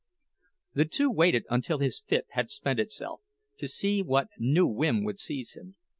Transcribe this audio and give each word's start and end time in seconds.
The 0.73 0.85
two 0.85 1.11
waited 1.11 1.45
until 1.47 1.77
his 1.77 1.99
fit 1.99 2.25
had 2.31 2.49
spent 2.49 2.79
itself, 2.79 3.21
to 3.59 3.67
see 3.67 4.01
what 4.01 4.29
new 4.39 4.65
whim 4.65 5.03
would 5.03 5.19
seize 5.19 5.53
him. 5.55 5.75